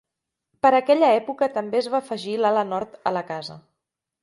[0.65, 3.61] Per aquella època també es va afegir l'ala nord a la casa.